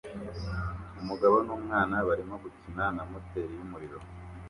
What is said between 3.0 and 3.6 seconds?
moteri